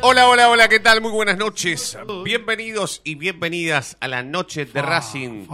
[0.00, 1.02] Hola, hola, hola, ¿qué tal?
[1.02, 1.98] Muy buenas noches.
[2.24, 5.46] Bienvenidos y bienvenidas a la noche de Racing.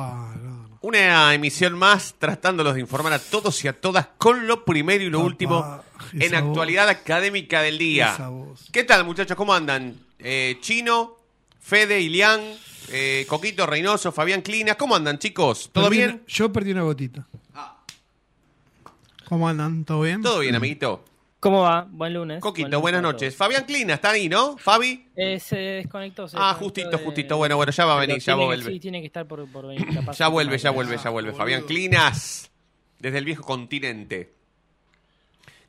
[0.82, 5.10] Una emisión más tratándolos de informar a todos y a todas con lo primero y
[5.10, 5.82] lo último
[6.12, 8.16] en actualidad académica del día.
[8.70, 9.36] ¿Qué tal, muchachos?
[9.36, 9.96] ¿Cómo andan?
[10.20, 11.16] Eh, Chino,
[11.60, 12.40] Fede, Ilián,
[12.90, 14.76] eh, Coquito Reynoso, Fabián Clina.
[14.76, 15.70] ¿Cómo andan, chicos?
[15.72, 16.10] ¿Todo Perdí bien?
[16.10, 17.26] una- yo perdí una gotita.
[19.28, 19.84] ¿Cómo andan?
[19.84, 20.22] ¿Todo bien?
[20.22, 21.04] Todo bien, amiguito.
[21.40, 21.86] ¿Cómo va?
[21.90, 22.40] Buen lunes.
[22.40, 23.34] Coquito, Buen lunes buenas noches.
[23.34, 24.58] Fabián Clina, ¿está ahí, no?
[24.58, 25.06] Fabi.
[25.16, 26.28] Eh, se desconectó.
[26.28, 27.36] se Ah, desconectó justito, de- justito.
[27.38, 28.72] Bueno, bueno, ya va a Pero venir, ya tiene vuelve.
[28.72, 29.86] Sí, tiene que estar por, por venir.
[29.94, 31.32] capaz Ya vuelve, ya vuelve, ya vuelve.
[31.32, 32.50] Fabián Clinas,
[32.98, 34.34] desde el viejo continente.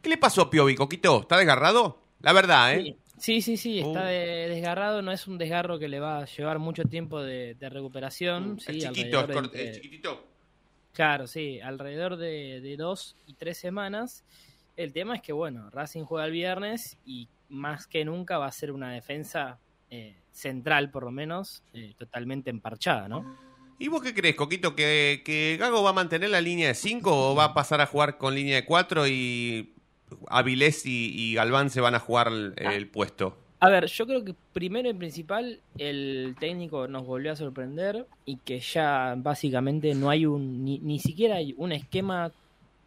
[0.01, 1.21] ¿Qué le pasó a Piovi, Coquito?
[1.21, 1.99] ¿Está desgarrado?
[2.19, 2.97] La verdad, ¿eh?
[3.17, 4.05] Sí, sí, sí, está Uh.
[4.07, 5.01] de- desgarrado.
[5.01, 8.59] No es un desgarro que le va a llevar mucho tiempo de, de recuperación.
[8.59, 10.25] sí, Mm, el chiquito, es cort- de- el chiquitito.
[10.91, 14.25] Claro, sí, alrededor de, de dos y tres semanas.
[14.83, 18.51] El tema es que, bueno, Racing juega el viernes y más que nunca va a
[18.51, 19.59] ser una defensa
[19.91, 23.37] eh, central, por lo menos, eh, totalmente emparchada, ¿no?
[23.77, 24.75] ¿Y vos qué crees, Coquito?
[24.75, 27.85] ¿Que, ¿Que Gago va a mantener la línea de 5 o va a pasar a
[27.85, 29.73] jugar con línea de 4 y
[30.27, 33.37] Avilés y, y Galván se van a jugar el, el puesto?
[33.59, 38.37] A ver, yo creo que primero y principal el técnico nos volvió a sorprender y
[38.37, 42.31] que ya básicamente no hay un ni, ni siquiera hay un esquema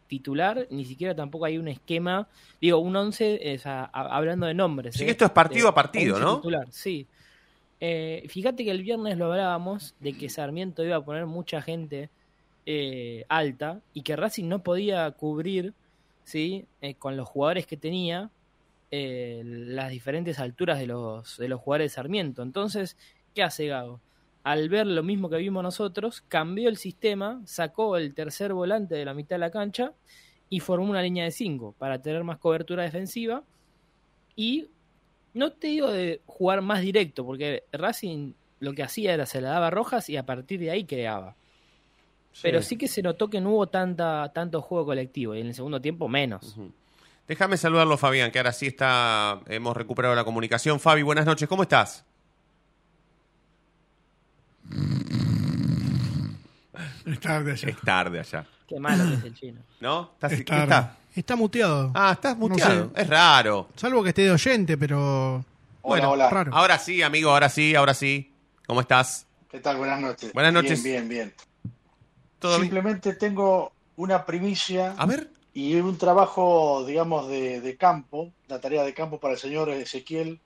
[0.07, 2.27] titular, ni siquiera tampoco hay un esquema,
[2.61, 4.95] digo, un 11, o sea, a- hablando de nombres.
[4.95, 5.05] Sí, ¿eh?
[5.05, 6.35] que esto es partido a partido, 11 ¿no?
[6.37, 7.07] Titular, sí.
[7.79, 12.09] Eh, fíjate que el viernes lo hablábamos de que Sarmiento iba a poner mucha gente
[12.65, 15.73] eh, alta y que Racing no podía cubrir,
[16.23, 16.65] ¿sí?
[16.81, 18.29] Eh, con los jugadores que tenía,
[18.91, 22.43] las diferentes alturas de los, de los jugadores de Sarmiento.
[22.43, 22.95] Entonces,
[23.33, 23.99] ¿qué hace Gago?
[24.45, 29.03] Al ver lo mismo que vimos nosotros, cambió el sistema, sacó el tercer volante de
[29.03, 29.93] la mitad de la cancha
[30.51, 33.41] y formó una línea de 5 para tener más cobertura defensiva.
[34.35, 34.69] Y
[35.33, 39.49] no te digo de jugar más directo, porque Racing lo que hacía era se la
[39.49, 41.35] daba a Rojas y a partir de ahí creaba.
[42.43, 45.55] Pero sí que se notó que no hubo tanta, tanto juego colectivo y en el
[45.55, 46.55] segundo tiempo menos.
[47.27, 50.79] Déjame saludarlo, Fabián, que ahora sí está, hemos recuperado la comunicación.
[50.79, 52.05] Fabi, buenas noches, ¿cómo estás?
[57.05, 57.69] Es tarde allá.
[57.69, 58.45] Es tarde allá.
[58.67, 59.61] Qué malo que es el chino.
[59.79, 60.11] ¿No?
[60.13, 60.63] ¿Estás, Es ¿qué tarde.
[60.63, 60.97] está?
[61.15, 61.91] Está muteado.
[61.93, 62.91] Ah, estás No muteado.
[62.95, 63.01] sé.
[63.01, 63.69] Es raro.
[63.75, 65.45] Salvo que esté de oyente, pero
[65.81, 66.29] Bueno, hola.
[66.29, 66.53] Raro.
[66.53, 68.31] Ahora sí, amigo, ahora sí, ahora sí.
[68.67, 69.27] ¿Cómo estás?
[69.49, 69.77] ¿Qué tal?
[69.77, 70.33] Buenas noches.
[70.33, 70.83] Buenas noches.
[70.83, 71.71] Bien, bien, bien.
[72.39, 72.63] ¿Todo bien?
[72.63, 75.29] Simplemente tengo una primicia A ver.
[75.53, 80.41] y un trabajo, digamos, de, de campo, la tarea de campo para el señor Ezequiel,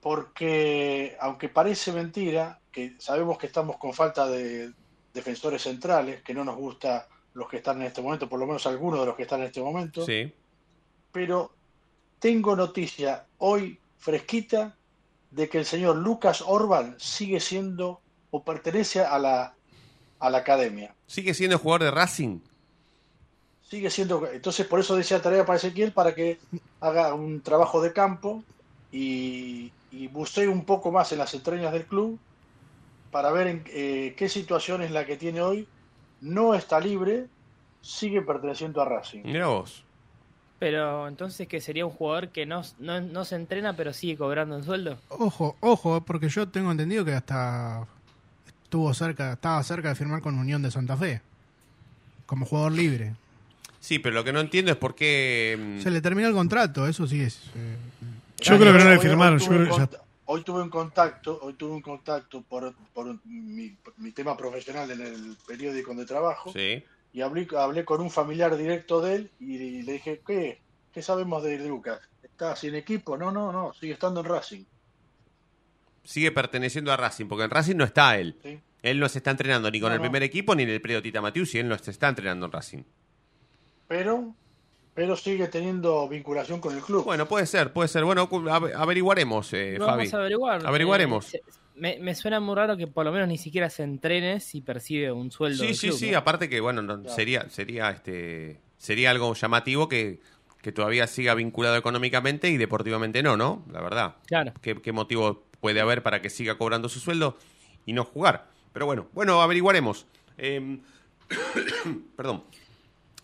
[0.00, 4.72] porque aunque parece mentira, que sabemos que estamos con falta de
[5.14, 8.66] defensores centrales, que no nos gusta los que están en este momento, por lo menos
[8.66, 10.32] algunos de los que están en este momento, Sí.
[11.12, 11.52] pero
[12.18, 14.74] tengo noticia hoy fresquita
[15.30, 18.00] de que el señor Lucas Orban sigue siendo
[18.30, 19.54] o pertenece a la,
[20.18, 20.94] a la academia.
[21.06, 22.40] ¿Sigue siendo jugador de Racing?
[23.68, 26.38] Sigue siendo, entonces por eso decía tarea para Ezequiel para que
[26.80, 28.42] haga un trabajo de campo
[28.92, 32.18] y, y bucee un poco más en las entrañas del club
[33.14, 35.68] para ver en eh, qué situación es la que tiene hoy.
[36.20, 37.26] No está libre,
[37.80, 39.20] sigue perteneciendo a Racing.
[39.24, 39.84] Mira vos.
[40.58, 44.56] Pero entonces que sería un jugador que no, no, no se entrena pero sigue cobrando
[44.56, 44.98] en sueldo.
[45.10, 47.86] Ojo, ojo, porque yo tengo entendido que hasta
[48.64, 51.20] estuvo cerca, estaba cerca de firmar con Unión de Santa Fe.
[52.26, 53.14] Como jugador libre.
[53.78, 55.56] Sí, pero lo que no entiendo es por qué.
[55.78, 57.38] mm, Se le terminó el contrato, eso sí es.
[57.54, 57.76] eh,
[58.40, 60.42] Yo creo que no le firmaron, Hoy, yo tuve, creo que un ya- cont- hoy
[60.42, 65.36] tuve un contacto, hoy tuve un contacto por, por mi, mi tema profesional en el
[65.46, 66.82] periódico donde trabajo Sí.
[67.12, 70.60] y hablé, hablé con un familiar directo de él y le dije, ¿qué?
[70.92, 72.00] ¿Qué sabemos de Lucas?
[72.22, 73.16] ¿Está sin equipo?
[73.16, 74.64] No, no, no, sigue estando en Racing.
[76.04, 78.36] Sigue perteneciendo a Racing, porque en Racing no está él.
[78.42, 78.60] ¿sí?
[78.82, 80.02] Él no se está entrenando ni con No, el no.
[80.04, 82.52] primer equipo ni en el periodo Tita Matius y él no se está entrenando en
[82.52, 82.82] Racing.
[83.88, 84.34] Pero,
[84.94, 87.04] pero sigue teniendo vinculación con el club.
[87.04, 88.04] Bueno, puede ser, puede ser.
[88.04, 88.28] Bueno,
[88.76, 89.98] averiguaremos, eh, Lo Fabi.
[89.98, 90.66] vamos a averiguar.
[90.66, 91.34] Averiguaremos.
[91.34, 94.38] Eh, se- me, me suena muy raro que por lo menos ni siquiera se entrene
[94.38, 95.58] si percibe un sueldo.
[95.62, 96.10] Sí, del sí, club, sí.
[96.12, 96.18] ¿no?
[96.18, 97.14] Aparte que, bueno, no- Claro.
[97.16, 100.20] sería, sería, este, sería algo llamativo que,
[100.62, 103.64] que todavía siga vinculado económicamente y deportivamente no, ¿no?
[103.72, 104.14] La verdad.
[104.26, 104.52] Claro.
[104.62, 107.36] ¿Qué, qué motivo puede haber para que siga cobrando su sueldo
[107.84, 108.46] y no jugar?
[108.72, 110.06] Pero bueno, bueno, averiguaremos.
[110.38, 110.80] Em,
[112.16, 112.44] perdón.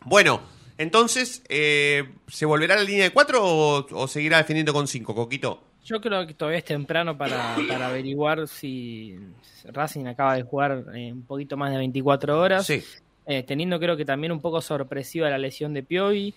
[0.05, 0.41] Bueno,
[0.83, 5.15] entonces, eh, ¿se volverá a la línea de cuatro o, o seguirá defendiendo con cinco,
[5.15, 5.63] Coquito?
[5.85, 9.19] Yo creo que todavía es temprano para, para averiguar si
[9.65, 12.67] Racing acaba de jugar eh, un poquito más de 24 horas.
[12.67, 12.83] Sí.
[13.27, 16.35] eh, teniendo creo que también un poco sorpresiva la lesión de Piovi.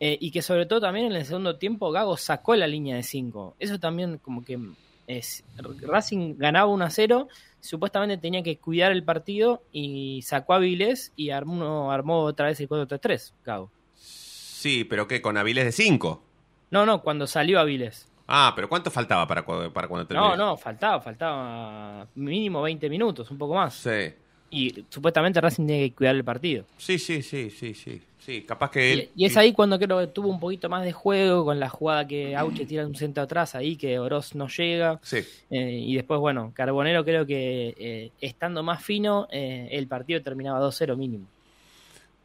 [0.00, 3.02] eh, y que sobre todo también en el segundo tiempo Gago sacó la línea de
[3.02, 3.56] 5.
[3.58, 4.58] Eso también como que
[5.06, 5.44] es
[5.82, 7.28] Racing ganaba 1 a 0,
[7.60, 12.60] supuestamente tenía que cuidar el partido y sacó a Vilés y armó, armó otra vez
[12.60, 13.70] el 4-3-3, Gago.
[14.56, 15.20] Sí, pero ¿qué?
[15.20, 16.22] ¿Con Avilés de cinco?
[16.70, 18.08] No, no, cuando salió a Vilés.
[18.26, 20.30] Ah, pero ¿cuánto faltaba para, cu- para cuando terminó?
[20.30, 23.74] No, no, faltaba, faltaba mínimo 20 minutos, un poco más.
[23.74, 24.14] Sí.
[24.48, 26.64] Y supuestamente Racing tiene que cuidar el partido.
[26.78, 28.00] Sí, sí, sí, sí, sí.
[28.18, 29.10] Sí, capaz que él.
[29.14, 31.68] Y, y es ahí cuando creo que tuvo un poquito más de juego con la
[31.68, 34.98] jugada que Auche tira un centro atrás ahí, que Oroz no llega.
[35.02, 35.18] Sí.
[35.50, 40.60] Eh, y después, bueno, Carbonero creo que eh, estando más fino, eh, el partido terminaba
[40.60, 41.26] 2-0 mínimo.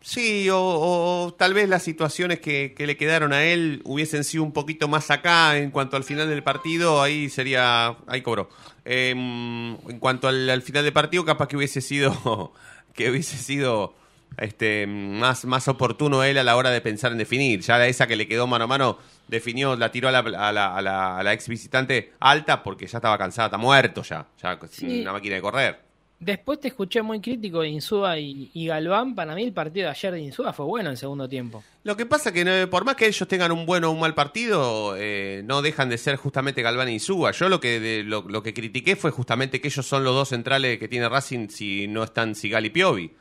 [0.03, 4.44] Sí, o, o tal vez las situaciones que, que le quedaron a él hubiesen sido
[4.44, 8.50] un poquito más acá en cuanto al final del partido, ahí sería, ahí cobró.
[8.83, 12.51] Eh, en cuanto al, al final del partido, capaz que hubiese sido,
[12.95, 13.94] que hubiese sido
[14.38, 17.62] este más, más oportuno él a la hora de pensar en definir.
[17.62, 18.97] Ya esa que le quedó mano a mano,
[19.27, 22.88] definió, la tiró a la, a la, a la, a la ex visitante alta porque
[22.88, 25.02] ya estaba cansada, está muerto ya, ya Sí.
[25.02, 25.91] una máquina de correr.
[26.21, 29.16] Después te escuché muy crítico de Insúa y, Galván.
[29.16, 31.63] Para mí el partido de ayer de Insúa fue bueno en segundo tiempo.
[31.83, 34.94] Lo que pasa que por más que ellos tengan un buen o un mal partido,
[34.97, 37.31] eh, no dejan de ser justamente Galván y Insúa.
[37.31, 40.30] Yo lo que de- lo, lo que critiqué fue justamente que ellos son los dos
[40.30, 43.11] centrales que tiene Racing si no están Sigal y Piovi.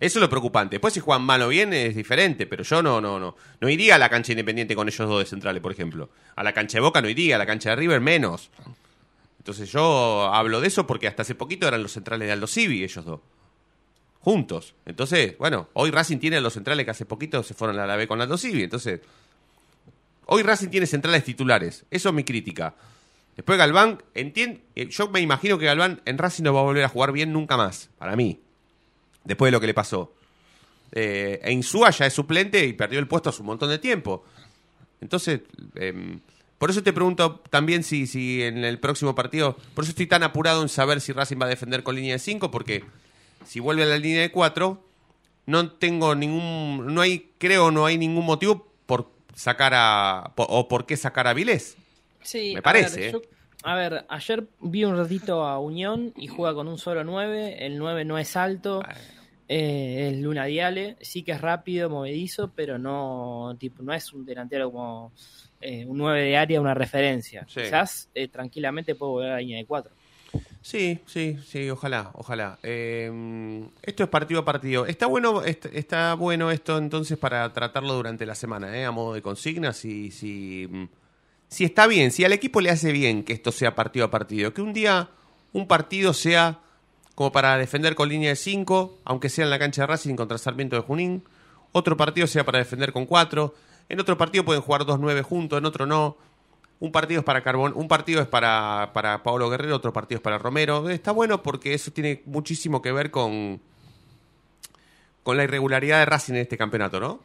[0.00, 0.74] Eso es lo preocupante.
[0.74, 3.94] Después si juegan mal o bien es diferente, pero yo no no no no iría
[3.94, 6.10] a la cancha independiente con ellos dos de centrales, por ejemplo.
[6.34, 8.50] A la cancha de Boca no iría, a la cancha de River menos.
[9.42, 12.84] Entonces yo hablo de eso porque hasta hace poquito eran los centrales de Aldo Civi
[12.84, 13.20] ellos dos
[14.20, 14.74] juntos.
[14.86, 17.96] Entonces, bueno, hoy Racing tiene a los centrales que hace poquito se fueron a la
[17.96, 18.62] B con Aldo Civi.
[18.62, 19.00] Entonces,
[20.26, 21.84] hoy Racing tiene centrales titulares.
[21.90, 22.74] Eso es mi crítica.
[23.34, 26.84] Después Galván, entien- eh, yo me imagino que Galván en Racing no va a volver
[26.84, 28.38] a jugar bien nunca más, para mí.
[29.24, 30.14] Después de lo que le pasó.
[30.92, 34.24] Eh, Insúa ya es suplente y perdió el puesto hace un montón de tiempo.
[35.00, 35.40] Entonces,
[35.74, 36.20] em,
[36.62, 40.22] por eso te pregunto también si, si en el próximo partido, por eso estoy tan
[40.22, 42.84] apurado en saber si Racing va a defender con línea de 5, porque
[43.44, 44.80] si vuelve a la línea de 4,
[45.46, 50.86] no tengo ningún, no hay, creo, no hay ningún motivo por sacar a, o por
[50.86, 51.76] qué sacar a Vilés.
[52.22, 53.12] Sí, Me a parece, ver, ¿eh?
[53.12, 53.22] yo-
[53.64, 57.64] a ver, ayer vi un ratito a Unión y juega con un solo 9.
[57.66, 58.82] El 9 no es alto.
[59.48, 64.24] eh, es Luna Diale, sí que es rápido, movedizo, pero no, tipo, no es un
[64.24, 65.12] delantero como
[65.62, 67.46] eh, un 9 de área, una referencia.
[67.48, 67.60] Sí.
[67.62, 69.92] Quizás eh, tranquilamente puede volver a la línea de 4.
[70.62, 72.58] Sí, sí, sí, ojalá, ojalá.
[72.62, 73.10] Eh,
[73.82, 74.86] esto es partido a partido.
[74.86, 78.84] Está bueno, est- está bueno esto entonces para tratarlo durante la semana, ¿eh?
[78.84, 80.84] a modo de consigna, si, si, mm,
[81.48, 84.54] si está bien, si al equipo le hace bien que esto sea partido a partido,
[84.54, 85.08] que un día
[85.52, 86.60] un partido sea
[87.14, 90.38] como para defender con línea de 5, aunque sea en la cancha de Racing contra
[90.38, 91.24] Sarmiento de Junín,
[91.72, 93.52] otro partido sea para defender con 4,
[93.92, 96.16] en otro partido pueden jugar 2-9 juntos, en otro no.
[96.80, 100.22] Un partido es para Carbón, un partido es para, para Pablo Guerrero, otro partido es
[100.22, 100.88] para Romero.
[100.88, 103.60] Está bueno porque eso tiene muchísimo que ver con,
[105.22, 107.20] con la irregularidad de Racing en este campeonato, ¿no?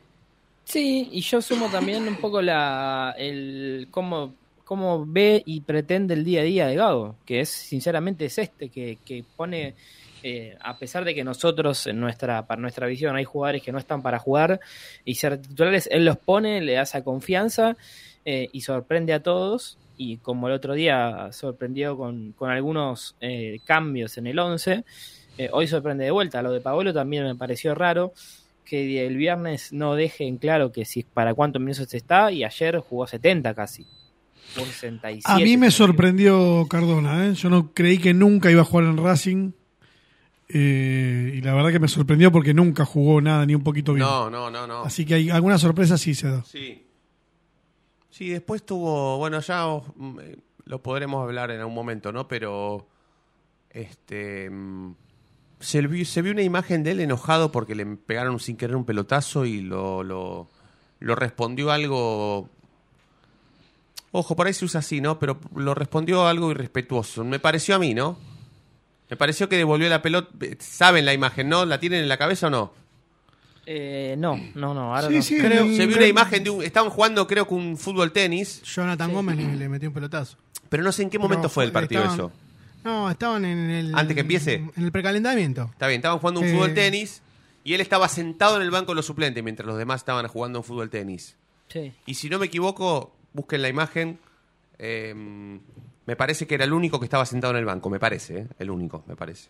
[0.66, 4.34] Sí, y yo sumo también un poco la el cómo,
[4.66, 8.68] cómo ve y pretende el día a día de Gago, que es sinceramente es este,
[8.68, 9.74] que, que pone,
[10.24, 13.78] eh, a pesar de que nosotros en nuestra, para nuestra visión hay jugadores que no
[13.78, 14.60] están para jugar
[15.06, 17.78] y ser titulares, él los pone, le da esa confianza
[18.26, 19.78] eh, y sorprende a todos.
[19.96, 24.84] Y como el otro día sorprendió con, con algunos eh, cambios en el 11,
[25.38, 26.42] eh, hoy sorprende de vuelta.
[26.42, 28.14] Lo de Paolo también me pareció raro
[28.66, 32.80] que el viernes no deje en claro que si para cuántos minutos está y ayer
[32.80, 33.86] jugó 70 casi.
[34.54, 35.24] Jugó 67.
[35.26, 37.34] A mí me sorprendió Cardona, ¿eh?
[37.34, 39.52] yo no creí que nunca iba a jugar en Racing.
[40.50, 44.06] Eh, y la verdad que me sorprendió porque nunca jugó nada, ni un poquito bien.
[44.06, 44.84] No, no, no, no.
[44.84, 46.44] Así que hay alguna sorpresa sí se da.
[46.44, 46.86] Sí.
[48.10, 52.28] Sí, después tuvo, bueno, ya mm, eh, lo podremos hablar en algún momento, ¿no?
[52.28, 52.88] Pero
[53.70, 54.96] este mm,
[55.60, 58.86] se vio, se vio una imagen de él enojado porque le pegaron sin querer un
[58.86, 60.50] pelotazo y lo, lo,
[61.00, 62.50] lo respondió algo
[64.12, 65.20] Ojo, por ahí se usa así, ¿no?
[65.20, 67.24] Pero lo respondió algo irrespetuoso.
[67.24, 68.18] Me pareció a mí, ¿no?
[69.10, 70.30] Me pareció que devolvió la pelota.
[70.60, 71.66] ¿Saben la imagen, no?
[71.66, 72.74] ¿La tienen en la cabeza o no?
[73.66, 75.22] Eh, no, no, no, ahora Sí, no.
[75.22, 76.64] sí, Creo, el- se vio una imagen de un.
[76.64, 78.62] Estaban jugando, creo que un fútbol tenis.
[78.64, 80.38] Jonathan Gómez le, le metió un pelotazo.
[80.70, 82.32] Pero no sé en qué momento Pero fue el partido estaban- eso.
[82.84, 83.96] No, estaban en el.
[83.96, 84.54] ¿Antes que empiece?
[84.76, 85.70] En el precalentamiento.
[85.72, 86.52] Está bien, estaban jugando un Eh.
[86.54, 87.22] fútbol tenis
[87.66, 90.60] y él estaba sentado en el banco de los suplentes mientras los demás estaban jugando
[90.60, 91.36] un fútbol tenis.
[91.68, 91.92] Sí.
[92.06, 94.20] Y si no me equivoco, busquen la imagen.
[94.80, 95.60] eh,
[96.08, 98.48] me parece que era el único que estaba sentado en el banco, me parece, ¿eh?
[98.58, 99.50] el único, me parece.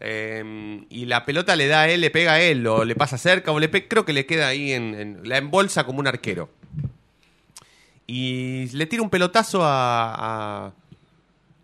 [0.00, 3.16] Eh, y la pelota le da a él, le pega a él, o le pasa
[3.18, 6.48] cerca, o le pe- creo que le queda ahí en, la embolsa como un arquero.
[8.06, 10.72] Y le tira un pelotazo a,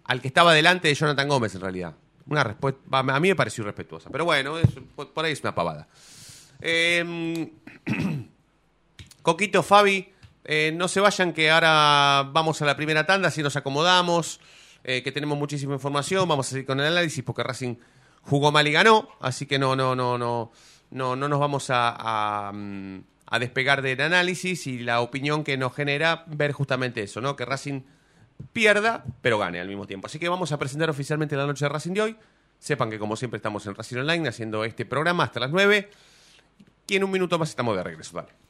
[0.04, 1.94] al que estaba delante de Jonathan Gómez, en realidad.
[2.26, 5.88] Una respuesta, a mí me pareció irrespetuosa, pero bueno, es- por ahí es una pavada.
[6.60, 7.50] Eh,
[9.22, 10.08] Coquito, Fabi,
[10.44, 14.40] eh, no se vayan que ahora vamos a la primera tanda, así nos acomodamos,
[14.84, 17.76] eh, que tenemos muchísima información, vamos a seguir con el análisis porque Racing
[18.22, 20.52] jugó mal y ganó, así que no, no, no, no,
[20.90, 25.56] no, no nos vamos a, a, mm, a despegar del análisis y la opinión que
[25.56, 27.36] nos genera ver justamente eso, ¿no?
[27.36, 27.82] Que Racing
[28.52, 30.06] pierda, pero gane al mismo tiempo.
[30.06, 32.16] Así que vamos a presentar oficialmente la noche de Racing de hoy.
[32.58, 35.90] Sepan que como siempre estamos en Racing Online haciendo este programa hasta las 9
[36.88, 38.16] y en un minuto más estamos de regreso.
[38.16, 38.49] Dale.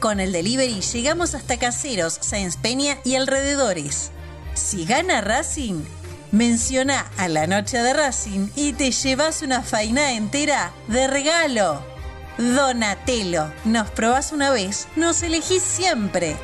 [0.00, 4.10] Con el delivery llegamos hasta Caseros, Sáenz Peña y alrededores.
[4.52, 5.82] Si gana Racing,
[6.32, 11.82] menciona a la noche de Racing y te llevas una faina entera de regalo.
[12.36, 16.36] Donatello, nos probás una vez, nos elegís siempre.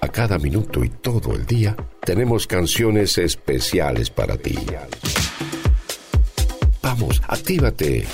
[0.00, 4.58] A cada minuto y todo el día tenemos canciones especiales para ti.
[6.82, 8.06] Vamos, actívate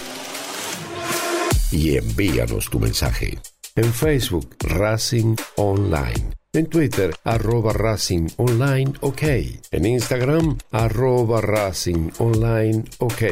[1.72, 3.38] y envíanos tu mensaje.
[3.74, 6.30] En Facebook, Racing Online.
[6.52, 9.22] En Twitter, arroba Racing Online OK.
[9.70, 13.22] En Instagram, arroba Racing Online OK.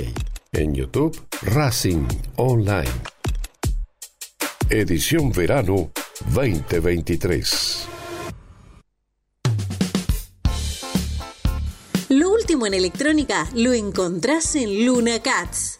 [0.52, 2.06] En YouTube, Racing
[2.36, 2.90] Online.
[4.70, 5.90] Edición Verano
[6.34, 7.86] 2023.
[12.08, 15.79] Lo último en electrónica lo encontrás en Luna Cats.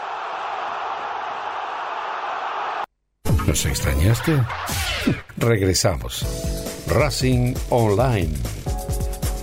[3.51, 4.31] ¿Nos extrañaste?
[5.37, 6.25] Regresamos.
[6.87, 8.31] Racing Online.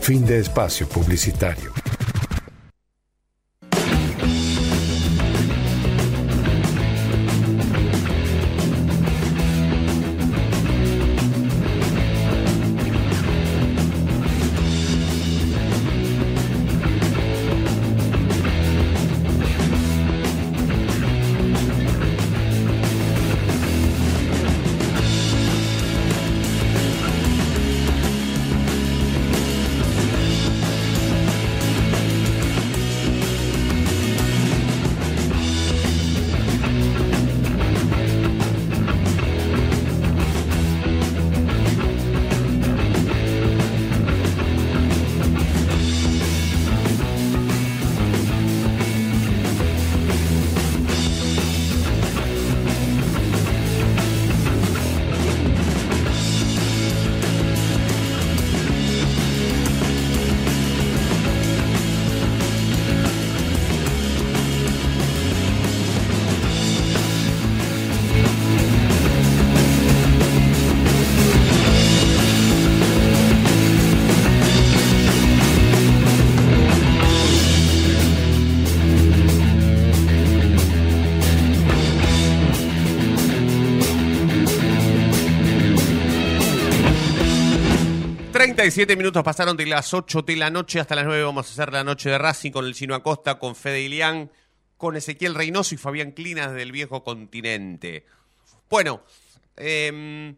[0.01, 1.78] Fin de espacio publicitario.
[88.61, 91.23] Siete minutos pasaron de las 8 de la noche hasta las 9.
[91.23, 94.33] Vamos a hacer la noche de Racing con el Chino Acosta, con Fede Ilián,
[94.77, 98.05] con Ezequiel Reynoso y Fabián Clinas del viejo continente.
[98.69, 99.03] Bueno,
[99.57, 100.35] eh,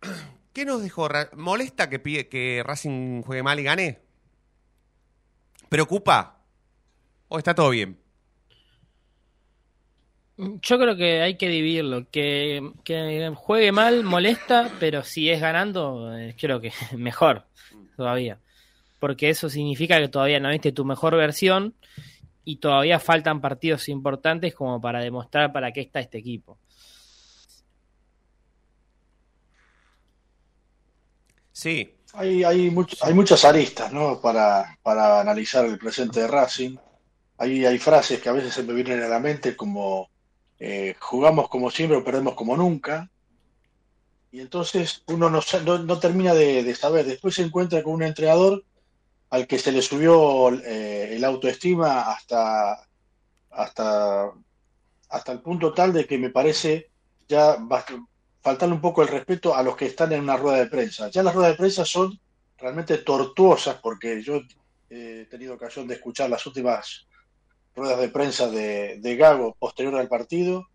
[0.54, 1.08] ¿qué nos dejó?
[1.36, 4.00] ¿Molesta que Racing juegue mal y gane?
[5.68, 6.40] ¿Preocupa?
[7.28, 8.00] ¿O está todo bien?
[10.38, 12.08] Yo creo que hay que dividirlo.
[12.10, 17.44] Que, que juegue mal molesta, pero si es ganando, eh, creo que mejor
[17.96, 18.38] todavía.
[19.00, 21.74] Porque eso significa que todavía no viste tu mejor versión
[22.44, 26.58] y todavía faltan partidos importantes como para demostrar para qué está este equipo.
[31.52, 31.94] Sí.
[32.12, 32.72] Hay, hay,
[33.02, 34.20] hay muchas aristas ¿no?
[34.20, 36.76] para, para analizar el presente de Racing.
[37.38, 40.08] Hay, hay frases que a veces se me vienen a la mente como
[40.60, 43.10] eh, jugamos como siempre o perdemos como nunca.
[44.30, 45.40] Y entonces uno no,
[45.78, 47.06] no, termina de, saber.
[47.06, 48.64] Después se encuentra con un entrenador
[49.30, 52.88] al que se le subió eh, el autoestima hasta
[53.50, 54.32] hasta,
[55.08, 56.90] hasta el punto tal de que me parece
[57.28, 57.58] ya
[58.40, 61.08] faltarle un poco el respeto a los que están en una rueda de prensa.
[61.10, 62.18] Ya las ruedas de prensa son
[62.56, 64.36] realmente tortuosas porque yo
[64.90, 67.07] eh, he tenido ocasión de escuchar las últimas
[67.78, 70.66] ruedas de prensa de, de Gago posterior al partido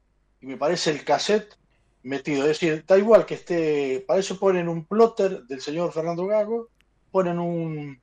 [0.42, 1.56] y me parece el cassette
[2.04, 2.42] metido.
[2.44, 6.70] Es decir, da igual que esté, para eso ponen un plotter del señor Fernando Gago,
[7.12, 8.02] ponen un,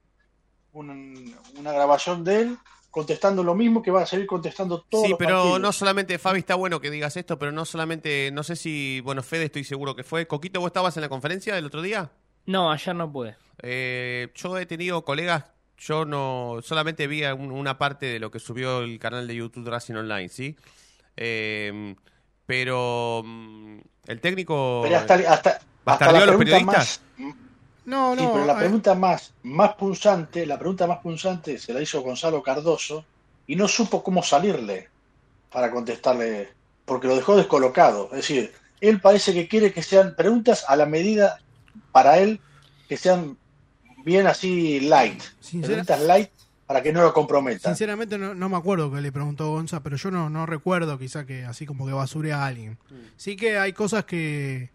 [0.72, 2.58] un- una grabación de él
[2.90, 5.60] contestando lo mismo que va a seguir contestando todos Sí, los pero partidos.
[5.60, 9.22] no solamente, Fabi, está bueno que digas esto, pero no solamente, no sé si, bueno,
[9.22, 10.26] Fede estoy seguro que fue.
[10.26, 12.10] Coquito, ¿vos estabas en la conferencia del otro día?
[12.46, 13.36] No, ayer no pude.
[13.62, 15.44] Eh, yo he tenido colegas,
[15.80, 19.68] yo no, solamente vi un- una parte de lo que subió el canal de YouTube
[19.68, 20.56] Racing Online, ¿sí?
[21.16, 21.96] Eh,
[22.46, 24.80] pero mm, el técnico...
[24.82, 27.02] Pero hasta, hasta, hasta ¿Bastardeó la a los pregunta periodistas?
[27.16, 27.34] más,
[27.84, 28.32] No, Sí, no.
[28.32, 32.42] pero la eh, pregunta más, más punzante, la pregunta más punzante se la hizo Gonzalo
[32.42, 33.08] Cardoso
[33.46, 34.90] y no supo cómo salirle
[35.50, 38.06] para contestarle, porque lo dejó descolocado.
[38.12, 41.42] Es decir, él parece que quiere que sean preguntas a la medida
[41.92, 42.44] para él,
[42.88, 43.38] que sean
[44.04, 45.22] bien así light,
[45.62, 46.30] preguntas light
[46.66, 47.72] para que no lo comprometan.
[47.74, 51.26] Sinceramente no, no me acuerdo que le preguntó Gonza, pero yo no, no recuerdo quizá
[51.26, 52.78] que así como que basure a alguien.
[53.16, 54.70] Sí que hay cosas que,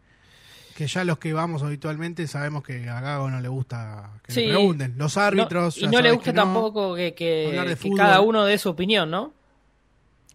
[0.75, 4.41] que ya los que vamos habitualmente sabemos que a Gago no le gusta que Sí.
[4.47, 4.95] le pregunten.
[4.97, 5.77] Los árbitros...
[5.81, 6.43] No, y no le gusta que no.
[6.43, 9.33] tampoco que, que- cada uno dé su opinión, ¿no?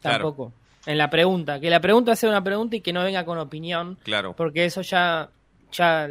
[0.01, 0.25] Claro.
[0.25, 0.53] Tampoco.
[0.87, 1.61] En la pregunta.
[1.61, 3.99] Que la pregunta sea una pregunta y que no venga con opinión.
[4.03, 5.29] Claro, Porque eso ya,
[5.73, 6.09] ya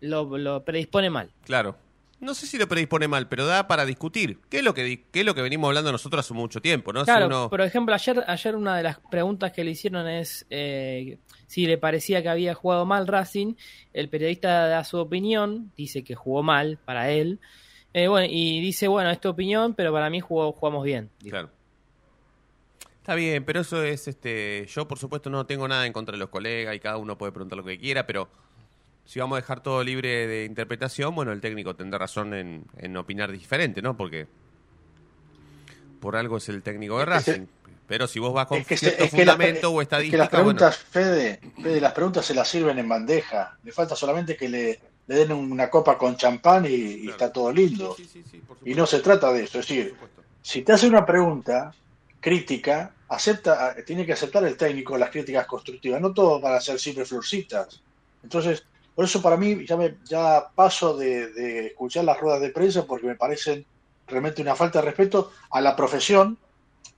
[0.00, 1.30] lo, lo predispone mal.
[1.46, 1.76] claro.
[2.22, 4.38] No sé si lo predispone mal, pero da para discutir.
[4.48, 7.00] ¿Qué es lo que, qué es lo que venimos hablando nosotros hace mucho tiempo, no?
[7.00, 10.46] Si Claro, uno- por ejemplo, ayer, ayer una de las preguntas que le hicieron es
[10.48, 13.54] eh, si le parecía que había jugado mal Racing.
[13.92, 17.40] El periodista da su opinión, dice que jugó mal para él.
[17.92, 21.10] Eh, bueno, y dice, bueno, es tu opinión, pero para mí jugó, jugamos bien.
[21.18, 21.32] dijo.
[21.34, 21.50] Claro.
[22.98, 26.18] Está bien, pero eso es, este, yo por supuesto no tengo nada en contra de
[26.20, 28.28] los colegas y cada uno puede preguntar lo que quiera, pero
[29.04, 32.96] si vamos a dejar todo libre de interpretación, bueno, el técnico tendrá razón en, en
[32.96, 33.96] opinar diferente, ¿no?
[33.96, 34.26] Porque
[36.00, 37.46] por algo es el técnico de Racing.
[37.86, 39.82] Pero si vos vas con Es que, cierto es que la- fundamento o es que
[39.94, 43.58] estadística, las preguntas, bueno, Fede, Fede, las preguntas se las sirven en bandeja.
[43.62, 47.52] Le falta solamente que le, le den una copa con champán y, y está todo
[47.52, 47.94] lindo.
[47.96, 49.58] Sí, sí, sí, por Y no se trata de eso.
[49.58, 49.94] Es decir,
[50.40, 51.74] si te hace una pregunta
[52.20, 56.00] crítica, acepta, tiene que aceptar el técnico las críticas constructivas.
[56.00, 57.82] No todo van a ser siempre florcitas.
[58.22, 62.50] Entonces, por eso para mí ya, me, ya paso de, de escuchar las ruedas de
[62.50, 63.64] prensa porque me parecen
[64.06, 66.38] realmente una falta de respeto a la profesión.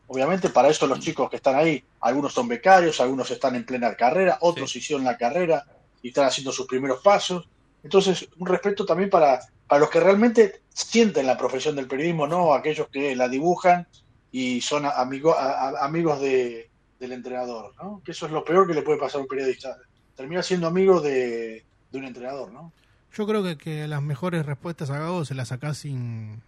[0.07, 3.95] Obviamente para eso los chicos que están ahí, algunos son becarios, algunos están en plena
[3.95, 5.65] carrera, otros hicieron la carrera
[6.03, 7.49] y están haciendo sus primeros pasos.
[7.83, 12.53] Entonces, un respeto también para, para los que realmente sienten la profesión del periodismo, no
[12.55, 13.87] aquellos que la dibujan
[14.31, 18.03] y son amigo, a- a- amigos de, del entrenador, ¿no?
[18.05, 19.77] Que eso es lo peor que le puede pasar a un periodista.
[20.15, 22.73] Termina siendo amigo de, de un entrenador, ¿no?
[23.17, 26.43] Yo creo que, que las mejores respuestas a Gago se las sacás sin,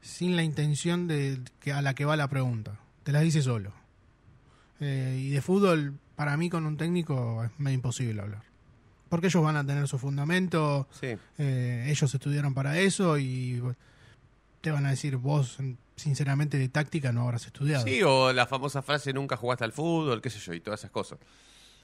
[0.00, 2.78] sin la intención de que a la que va la pregunta.
[3.02, 3.72] Te las dice solo.
[4.80, 8.42] Eh, y de fútbol, para mí con un técnico es medio imposible hablar.
[9.08, 11.16] Porque ellos van a tener su fundamento, Sí.
[11.38, 13.60] eh, ellos estudiaron para eso y
[14.60, 15.58] te van a decir vos,
[15.96, 17.84] sinceramente, de táctica no habrás estudiado.
[17.84, 20.90] Sí, o la famosa frase nunca jugaste al fútbol, qué sé yo, y todas esas
[20.92, 21.18] cosas.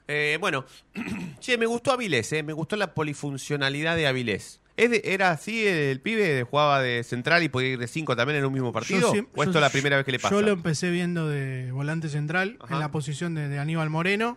[0.08, 0.64] Eh, bueno,
[1.40, 4.60] che, me gustó Avilés, eh, me gustó la polifuncionalidad de Avilés.
[4.76, 6.28] ¿Es de- ¿Era así el pibe?
[6.28, 9.12] de- ¿Jugaba de central y podía ir de cinco también en un mismo partido?
[9.12, 10.34] siem- ¿O esto yo- es la primera vez que le pasa?
[10.34, 12.74] Yo lo empecé viendo de volante central Ajá.
[12.74, 14.36] en la posición de, de Aníbal Moreno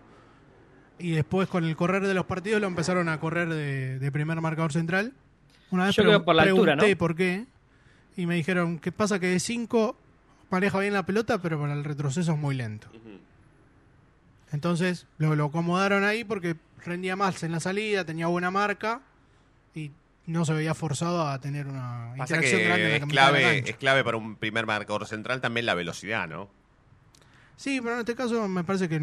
[1.00, 4.40] y después con el correr de los partidos lo empezaron a correr de, de primer
[4.42, 5.14] marcador central.
[5.72, 6.98] Una vez Yo creo por la altura, pregunté ¿no?
[6.98, 7.46] por qué
[8.16, 9.98] y me dijeron que pasa que de 5
[10.50, 12.88] maneja bien la pelota pero para el retroceso es muy lento.
[14.52, 19.02] Entonces lo, lo acomodaron ahí porque rendía más en la salida, tenía buena marca
[19.76, 19.92] y
[20.26, 23.70] no se veía forzado a tener una Pasa interacción grande en la es de clave,
[23.70, 26.50] es clave para un primer marcador central también la velocidad, ¿no?
[27.56, 29.00] Sí, pero en este caso me parece que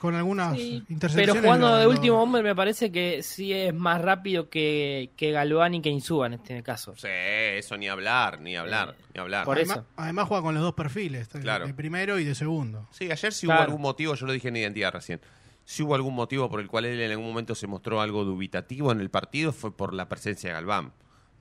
[0.00, 1.42] con algunas Sí, intercepciones.
[1.42, 5.74] pero jugando de último hombre me parece que sí es más rápido que, que Galván
[5.74, 6.94] y que Insúa en este caso.
[6.96, 9.44] Sí, eso ni hablar, ni hablar, ni hablar.
[9.44, 9.86] por además, eso.
[9.96, 11.66] además juega con los dos perfiles, de- Claro.
[11.66, 12.88] de primero y de segundo.
[12.92, 13.60] Sí, ayer sí Claro.
[13.60, 15.20] hubo algún motivo, yo lo dije en identidad recién,
[15.66, 18.90] si hubo algún motivo por el cual él en algún momento se mostró algo dubitativo
[18.92, 20.92] en el partido fue por la presencia de Galván,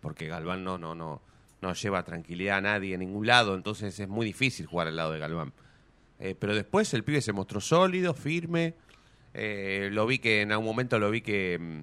[0.02, 1.22] porque Galván no no no
[1.62, 5.14] no lleva tranquilidad a nadie en ningún lado, entonces es muy difícil jugar al lado
[5.14, 5.54] de Galván.
[6.20, 8.74] Eh, pero después el pibe se mostró sólido, firme,
[9.34, 11.80] eh, lo vi que en algún momento lo vi que mm,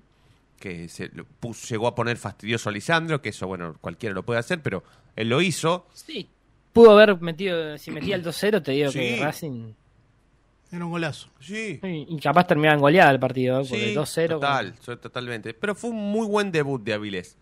[0.61, 4.23] que se lo puso- llegó a poner fastidioso a Lisandro, que eso bueno cualquiera lo
[4.25, 4.83] puede hacer, pero
[5.15, 5.87] él lo hizo.
[5.93, 6.29] Sí,
[6.73, 8.99] pudo haber metido, si metía el 2-0, te digo Sí.
[8.99, 9.73] que Racing.
[10.73, 11.29] Era un golazo.
[11.41, 11.79] Sí.
[11.83, 13.67] Y capaz terminaban goleada el partido, ¿eh?
[13.69, 14.29] porque Sí, 2-0.
[14.29, 15.55] Total, totalmente.
[15.55, 17.37] Pero fue un muy buen debut de Avilés.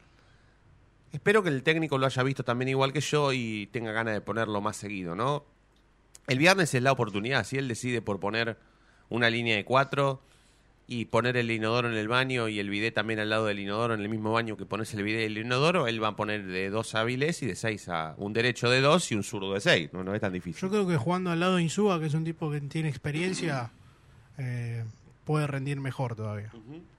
[1.12, 4.20] Espero que el técnico lo haya visto también igual que yo y tenga ganas de
[4.20, 5.44] ponerlo más seguido, ¿no?
[6.26, 7.44] El viernes es la oportunidad.
[7.44, 8.56] Si él decide por poner
[9.08, 10.22] una línea de cuatro
[10.86, 13.94] y poner el inodoro en el baño y el bidet también al lado del inodoro
[13.94, 16.44] en el mismo baño que pones el bidet y el inodoro, él va a poner
[16.46, 19.54] de dos a Avilés y de seis a un derecho de dos y un zurdo
[19.54, 19.90] de seis.
[19.92, 20.60] No, no es tan difícil.
[20.60, 23.70] Yo creo que jugando al lado de Insúa, que es un tipo que tiene experiencia,
[24.36, 24.84] eh,
[25.24, 26.50] puede rendir mejor todavía.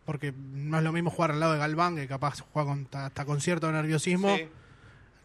[0.05, 3.25] Porque no es lo mismo jugar al lado de Galván, que capaz juega con, hasta
[3.25, 4.47] con cierto nerviosismo, Sí.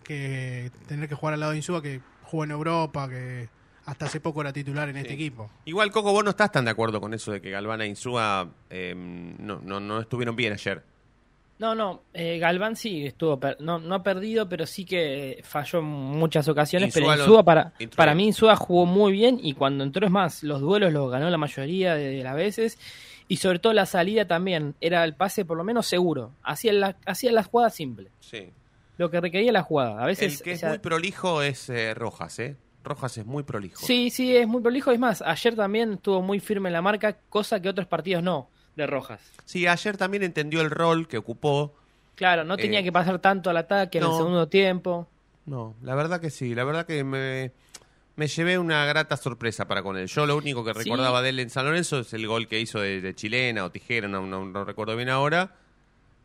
[0.04, 3.48] que tener que jugar al lado de Insúa, que juega en Europa, que
[3.90, 5.50] hasta hace poco era titular en este equipo.
[5.64, 8.48] Igual, Coco, vos no estás tan de acuerdo con eso de que Galván e Insúa
[8.70, 10.82] eh, no, no, no estuvieron bien ayer.
[11.58, 15.80] No, no, eh, Galván sí estuvo, per- no, no ha perdido, pero sí que falló
[15.80, 16.96] en muchas ocasiones.
[16.96, 20.10] Insúa pero Insúa para, entró para mí Insúa jugó muy bien y cuando entró es
[20.12, 22.78] más, los duelos los ganó la mayoría de, de las veces
[23.28, 26.32] y sobre todo la salida también era el pase por lo menos seguro.
[26.42, 28.48] Hacía la, hacía la jugada simple, Sí.
[28.96, 30.02] lo que requería la jugada.
[30.02, 32.56] A veces El que o es sea, muy prolijo es eh, Rojas, ¿eh?
[32.84, 33.84] Rojas es muy prolijo.
[33.84, 34.90] Sí, sí, es muy prolijo.
[34.90, 38.48] Es más, ayer también estuvo muy firme en la marca, cosa que otros partidos no,
[38.76, 39.20] de Rojas.
[39.44, 41.74] Sí, ayer también entendió el rol que ocupó.
[42.14, 45.08] Claro, no tenía Eh, que pasar tanto al ataque en el segundo tiempo.
[45.46, 47.52] No, la verdad que sí, la verdad que me,
[48.16, 50.06] me llevé una grata sorpresa para con él.
[50.06, 50.80] Yo lo único que Sí.
[50.84, 53.70] recordaba de él en San Lorenzo es el gol que hizo de, de chilena o
[53.70, 55.54] tijera, no, no, no recuerdo bien ahora.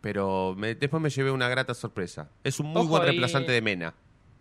[0.02, 2.30] Pero me- después me llevé una grata sorpresa.
[2.44, 3.94] Es un muy Ojo, buen y- reemplazante de Mena.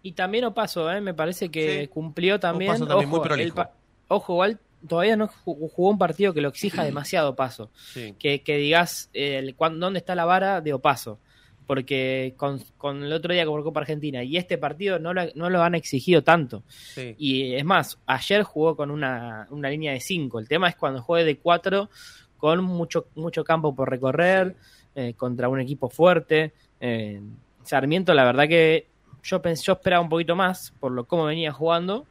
[0.05, 1.01] Y también Opaso, ¿eh?
[1.01, 1.89] me parece que Sí.
[1.89, 2.71] cumplió también.
[2.71, 3.47] Opaso también, muy ojo, prolijo.
[3.49, 3.73] el pa-
[4.09, 7.71] ojo, igual todavía no ju- jugó un partido que lo exija demasiado Paso.
[7.93, 8.15] Sí.
[8.19, 11.19] Que, que digas eh, el, cuán- dónde está la vara de Opaso.
[11.67, 15.49] Porque con, con el otro día por Copa Argentina y este partido no lo, no
[15.49, 16.63] lo han exigido tanto.
[16.69, 17.15] Sí.
[17.17, 20.39] Y es más, ayer jugó con una, una línea de 5.
[20.41, 21.89] El tema es cuando juegue de 4
[22.37, 24.55] con mucho, mucho campo por recorrer,
[24.95, 26.53] eh, contra un equipo fuerte.
[26.79, 27.23] Eh,
[27.63, 28.87] Sarmiento, la verdad que
[29.25, 32.09] yo, pensé, yo esperaba un poquito más por lo cómo venía jugando.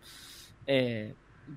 [0.66, 1.16] eh,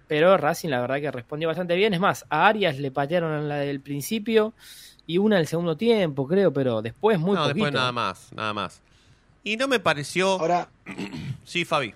[0.08, 1.94] pero Racing, la verdad que respondió bastante bien.
[1.94, 4.54] Es más, a Arias le patearon en la del principio
[5.06, 7.54] y una del segundo tiempo, creo, pero después muy no, poquito.
[7.54, 8.82] después nada más, nada más.
[9.44, 10.32] Y no me pareció...
[10.40, 10.68] Ahora,
[11.44, 11.94] Sí, Fabi.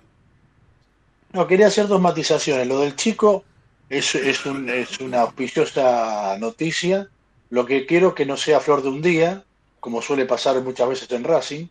[1.33, 2.67] no, quería hacer dos matizaciones.
[2.67, 3.43] Lo del chico
[3.89, 7.09] es, es, un- es una auspiciosa noticia.
[7.49, 9.43] Lo que quiero que no sea flor de un día,
[9.79, 11.67] como suele pasar muchas veces en Racing,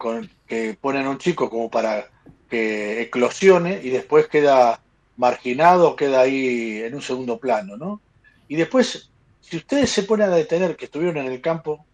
[0.00, 2.08] con, que ponen a un chico como para
[2.48, 4.80] que eclosione y después queda
[5.16, 8.00] marginado, queda ahí en un segundo plano, ¿no?
[8.48, 9.10] Y después,
[9.40, 11.84] si ustedes se ponen a detener que estuvieron en el campo,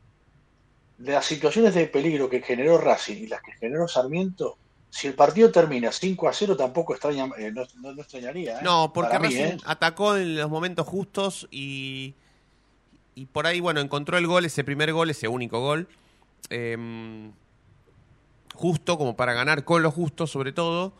[0.98, 4.56] las situaciones de peligro que generó Racing y las que generó Sarmiento,
[4.88, 8.60] si el partido termina 5 a 0 tampoco extraña, eh, no, no- no extrañaría.
[8.60, 8.62] ¿eh?
[8.62, 9.58] No, porque mí, Racing ¿eh?
[9.66, 12.14] atacó en los momentos justos y,
[13.14, 15.86] y por ahí, bueno, encontró el gol, ese primer gol, ese único gol,
[16.48, 17.32] em,
[18.54, 20.92] justo como para ganar con lo justo sobre todo.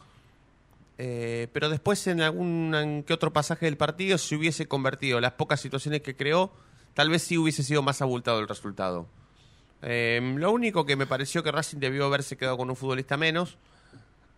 [0.98, 5.60] Eh, pero después en algún que otro pasaje del partido se hubiese convertido las pocas
[5.60, 6.50] situaciones que creó,
[6.94, 9.06] tal vez sí hubiese sido más abultado el resultado.
[9.82, 13.58] Em, lo único que me pareció que Racing debió haberse quedado con un futbolista menos.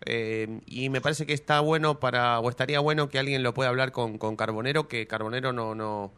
[0.05, 3.69] Eh, y me parece que está bueno para, o estaría bueno que alguien lo pueda
[3.69, 6.11] hablar con, con Carbonero, que Carbonero no, no,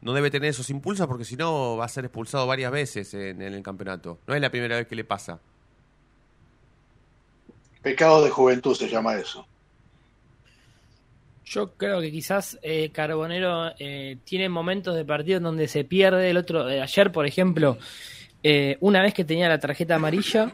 [0.00, 3.42] no debe tener esos impulsos porque si no va a ser expulsado varias veces en,
[3.42, 4.18] en el campeonato.
[4.26, 5.40] No es la primera vez que le pasa.
[7.82, 9.46] Pecado de juventud se llama eso.
[11.44, 16.30] Yo creo que quizás eh, Carbonero eh, tiene momentos de partido en donde se pierde.
[16.30, 17.78] El otro, eh, ayer, por ejemplo,
[18.42, 20.52] eh, una vez que tenía la tarjeta amarilla,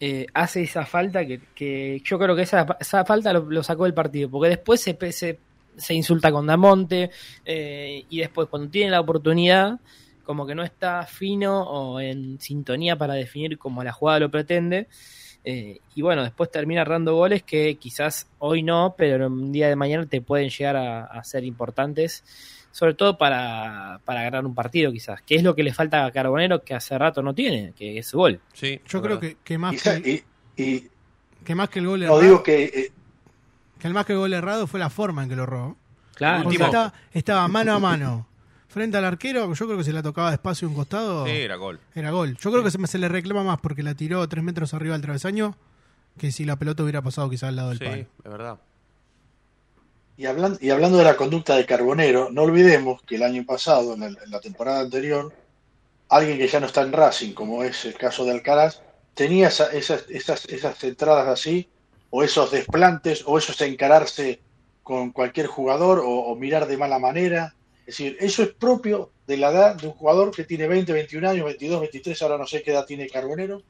[0.00, 3.84] eh, hace esa falta que, que yo creo que esa, esa falta lo, lo sacó
[3.84, 5.38] del partido, porque después se, se,
[5.76, 7.10] se insulta con Damonte
[7.44, 9.80] eh, y después cuando tiene la oportunidad,
[10.24, 14.86] como que no está fino o en sintonía para definir como la jugada lo pretende.
[15.44, 19.74] Eh, y bueno, después termina errando goles que quizás hoy no, pero un día de
[19.74, 22.22] mañana te pueden llegar a, a ser importantes,
[22.70, 26.12] sobre todo para, para ganar un partido quizás, que es lo que le falta a
[26.12, 28.40] Carbonero que hace rato no tiene, que es gol.
[28.52, 30.22] Sí, Yo creo que, que más Y, que, sa- el- y-
[30.56, 30.88] y-
[31.44, 32.92] que más que el gol no errado, digo que eh,
[33.82, 35.76] que el más que el gol errado fue la forma en que lo robó.
[36.14, 38.28] Claro, estaba, estaba mano a mano
[38.68, 41.56] frente al arquero, yo creo que se la tocaba despacio a un costado, Sí, era
[41.56, 41.80] gol.
[41.94, 42.36] era gol.
[42.40, 44.92] Yo creo que se, me- se le reclama más porque la tiró tres metros arriba
[44.94, 45.56] del travesaño
[46.16, 47.96] que si la pelota hubiera pasado quizás al lado del Sí, palo.
[48.24, 48.58] es verdad.
[50.16, 53.94] y, hablan- y hablando de la conducta de Carbonero, no olvidemos que el año pasado,
[53.94, 55.32] en, el- en la temporada anterior,
[56.08, 58.80] alguien que ya no está en Racing, como es el caso de Alcaraz,
[59.14, 61.68] tenía esa- esas, esas, esas entradas así
[62.14, 64.42] o esos desplantes o esos encararse
[64.82, 67.54] con cualquier jugador o, mirar de mala manera.
[67.80, 71.30] Es decir, eso es propio de la edad de un jugador que tiene 20, 21
[71.30, 73.62] años, 22, 23, ahora no sé qué edad tiene Carbonero,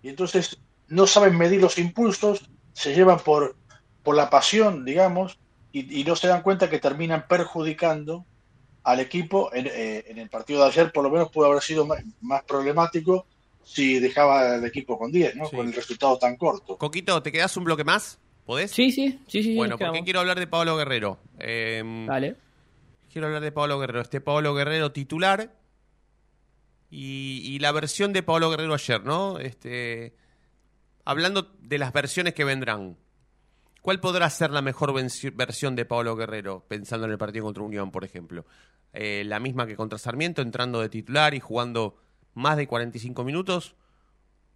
[0.00, 3.56] y entonces no saben medir los impulsos, se llevan por,
[4.04, 5.40] por la pasión, digamos,
[5.72, 8.24] y, no se dan cuenta que terminan perjudicando
[8.84, 9.52] al equipo.
[9.54, 11.88] En, eh, en el partido de ayer, por lo menos, pudo haber sido
[12.20, 13.26] más problemático
[13.64, 15.46] si dejaba el equipo con 10, ¿no?
[15.46, 15.56] Sí.
[15.56, 16.76] Con el resultado tan corto.
[16.76, 18.18] Coquito, ¿te quedas un bloque más?
[18.44, 18.70] ¿Podés?
[18.70, 19.54] Sí, sí, sí, sí.
[19.54, 21.18] Bueno, porque quiero hablar de Pablo Guerrero.
[21.38, 22.36] Eh, Dale.
[23.12, 24.00] Quiero hablar de Pablo Guerrero.
[24.00, 25.52] Este Pablo Guerrero titular
[26.90, 29.38] y, y la versión de Pablo Guerrero ayer, ¿no?
[29.38, 30.14] Este,
[31.04, 32.96] hablando de las versiones que vendrán.
[33.80, 34.92] ¿Cuál podrá ser la mejor
[35.34, 38.46] versión de Pablo Guerrero, pensando en el partido contra Unión, por ejemplo?
[38.92, 41.96] Eh, ¿La misma que contra Sarmiento, entrando de titular y jugando
[42.34, 43.74] más de 45 minutos?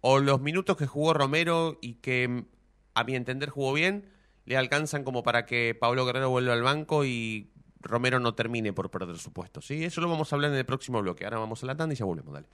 [0.01, 2.45] ¿O los minutos que jugó Romero y que,
[2.93, 4.09] a mi entender, jugó bien,
[4.45, 7.49] le alcanzan como para que Pablo Guerrero vuelva al banco y
[7.81, 9.61] Romero no termine por perder su puesto?
[9.61, 9.83] ¿sí?
[9.83, 11.25] Eso lo vamos a hablar en el próximo bloque.
[11.25, 12.33] Ahora vamos a la tanda y ya volvemos.
[12.33, 12.47] Dale.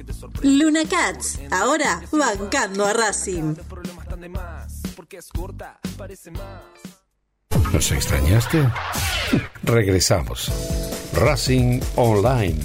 [0.43, 3.55] Luna Cats, ahora bancando a Racing.
[7.73, 8.67] ¿Nos extrañaste?
[9.63, 10.51] Regresamos.
[11.13, 12.59] Racing Online.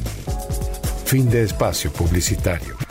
[1.04, 2.85] Fin de espacio publicitario.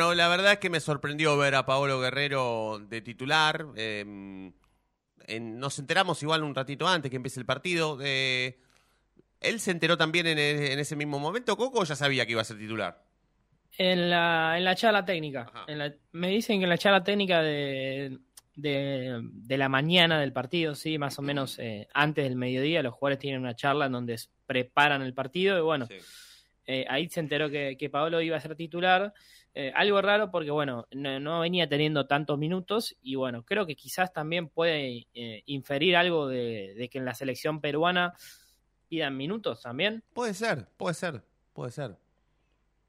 [0.00, 3.66] Bueno, la verdad es que me sorprendió ver a Paolo Guerrero de titular.
[3.76, 4.00] eh,
[5.26, 7.98] en- nos enteramos igual un ratito antes que empiece el partido.
[8.02, 8.58] eh,
[9.42, 12.32] ¿Él se enteró también en, e- en ese mismo momento, Coco, o ya sabía que
[12.32, 13.04] iba a ser titular?
[13.76, 15.52] En la, en la charla técnica.
[15.66, 18.20] En la- me dicen que en la charla técnica de,
[18.56, 22.94] de, de la mañana del partido, sí, más o menos eh, antes del mediodía, los
[22.94, 25.86] jugadores tienen una charla en donde preparan el partido y bueno,
[26.66, 29.12] eh, ahí se enteró que, que Paolo iba a ser titular.
[29.54, 34.12] Eh, algo raro porque, bueno, no, venía teniendo tantos minutos y, bueno, creo que quizás
[34.12, 38.14] también puede eh, inferir algo de, de que en la selección peruana
[38.88, 40.04] pidan minutos también.
[40.12, 41.96] Puede ser, puede ser, puede ser.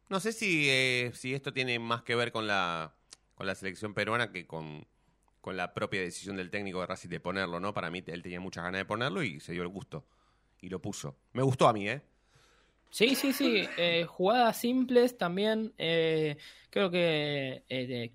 [0.09, 2.93] No sé si, eh, si esto tiene más que ver con la,
[3.33, 4.85] con la selección peruana que con,
[5.39, 7.73] con la propia decisión del técnico de Racing de ponerlo, ¿no?
[7.73, 10.05] Para mí él tenía muchas ganas de ponerlo y se dio el gusto.
[10.59, 11.15] Y lo puso.
[11.31, 12.01] Me gustó a mí, ¿eh?
[12.91, 13.63] Sí, sí, sí.
[13.77, 15.73] eh, jugadas simples también.
[15.77, 16.37] eh,
[16.69, 17.63] creo que.
[17.69, 18.11] eh,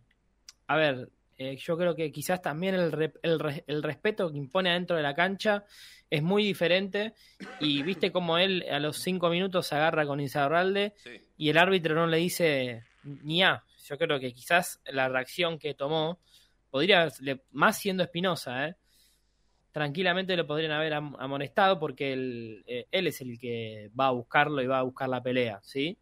[0.69, 1.09] a ver,
[1.39, 4.97] eh, yo creo que quizás también el, re- el, re- el respeto que impone adentro
[4.97, 5.65] de la cancha
[6.11, 7.15] es muy diferente.
[7.61, 10.93] Y viste como él a los cinco minutos se agarra con Insaurralde
[11.39, 13.63] y el árbitro no le dice ni a.
[13.85, 16.19] Yo creo que quizás la reacción que tomó
[16.71, 17.09] podría,
[17.53, 18.77] más siendo Espinosa, ¿eh?
[19.77, 24.11] Tranquilamente lo podrían haber am- amonestado porque él, eh, él es el que va a
[24.13, 25.99] buscarlo y va a buscar la pelea, ¿sí?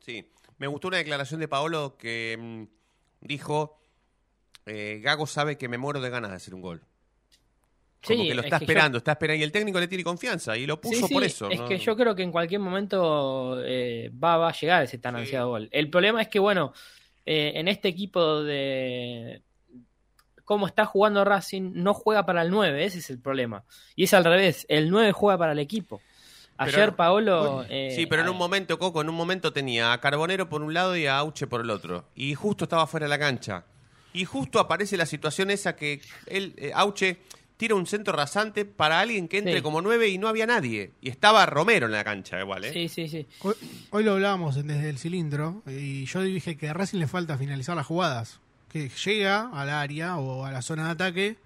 [0.00, 0.26] Sí.
[0.56, 2.62] Me gustó una declaración de Paolo que mm,
[3.20, 3.78] dijo,
[4.64, 6.80] eh, Gago sabe que me muero de ganas de hacer un gol.
[8.02, 9.40] Como Sí, que lo es está yo- esperando, está esperando.
[9.40, 11.50] Y el técnico le tiene confianza y lo puso Sí, sí, por eso.
[11.50, 11.68] Es ¿no?
[11.68, 15.50] que yo creo que en cualquier momento eh, va, va a llegar ese tan ansiado
[15.50, 15.68] gol.
[15.70, 16.72] El problema es que, bueno,
[17.26, 19.42] eh, en este equipo de
[20.44, 23.64] cómo está jugando Racing, no juega para el 9, ese es el problema.
[23.96, 26.00] Y es al revés, el 9 juega para el equipo.
[26.56, 27.64] Ayer Pero- Paolo...
[27.68, 30.72] eh, sí, pero en un momento, Coco, en un momento tenía a Carbonero por un
[30.72, 32.04] lado y a Auche por el otro.
[32.14, 33.64] Y justo estaba fuera de la cancha.
[34.12, 37.18] Y justo aparece la situación esa que él, eh, Auche
[37.56, 39.62] tira un centro rasante para alguien que entre Sí.
[39.62, 40.92] como nueve y no había nadie.
[41.00, 42.72] Y estaba Romero en la cancha igual, ¿eh?
[42.72, 43.26] Sí, sí, sí.
[43.42, 43.54] Hoy,
[43.90, 47.36] hoy lo hablábamos en- desde el cilindro y yo dije que a Racing le falta
[47.36, 48.40] finalizar las jugadas.
[48.74, 51.36] Que llega al área o a la zona de ataque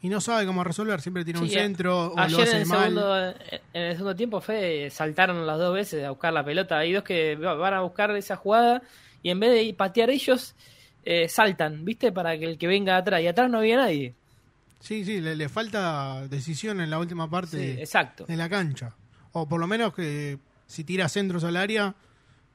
[0.00, 1.02] y no sabe cómo resolver.
[1.02, 2.80] Siempre tiene un centro o lo Ayer en hace el, mal.
[2.84, 3.16] segundo,
[3.74, 6.78] en el segundo tiempo fue, saltaron las dos veces a buscar la pelota.
[6.78, 8.80] Hay dos que va- van a buscar esa jugada
[9.22, 10.54] y en vez de ir patear ellos,
[11.04, 12.10] eh, saltan, ¿viste?
[12.10, 13.20] Para que el que venga atrás.
[13.20, 14.14] Y atrás no había nadie.
[14.80, 18.24] Sí, sí, le, le falta decisión en la última parte Sí, de- exacto.
[18.24, 18.94] de la cancha.
[19.32, 21.94] O por lo menos que si tira centros al área,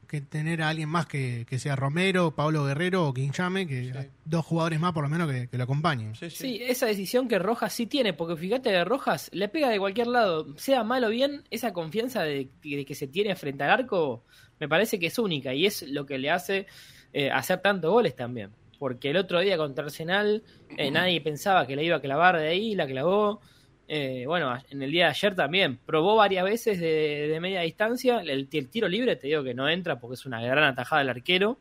[0.06, 4.10] que tener a alguien más que, que sea Romero, Pablo Guerrero o quien llame, que
[4.24, 6.14] dos jugadores más por lo menos que, que lo acompañen.
[6.14, 10.06] Sí, esa decisión que Rojas sí tiene, porque fíjate que Rojas le pega de cualquier
[10.06, 14.24] lado, sea mal o bien, esa confianza de, de que se tiene frente al arco
[14.60, 16.66] me parece que es única y es lo que le hace
[17.12, 18.50] eh, hacer tantos goles también.
[18.78, 20.42] Porque el otro día contra Arsenal
[20.76, 23.40] eh, nadie pensaba que la iba a clavar de ahí, la clavó.
[23.86, 28.20] Eh, bueno, en el día de ayer también probó varias veces de, media distancia.
[28.20, 31.10] El, el tiro libre te digo que no entra porque es una gran atajada del
[31.10, 31.58] arquero.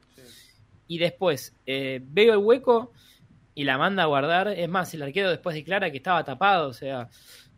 [0.88, 2.92] Y después eh, veo el hueco
[3.56, 4.48] y la manda a guardar.
[4.50, 6.70] Es más, el arquero después declara que estaba tapado.
[6.70, 7.10] O sea,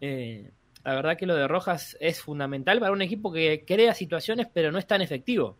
[0.01, 0.51] eh,
[0.83, 4.71] la verdad que lo de Rojas es fundamental para un equipo que crea situaciones pero
[4.71, 5.57] no es tan efectivo.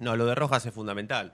[0.00, 1.32] No, lo de Rojas es fundamental.